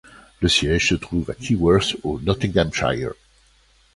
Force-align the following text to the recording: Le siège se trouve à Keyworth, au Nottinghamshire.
Le 0.39 0.47
siège 0.49 0.89
se 0.89 0.95
trouve 0.95 1.29
à 1.29 1.35
Keyworth, 1.35 1.95
au 2.01 2.19
Nottinghamshire. 2.21 3.11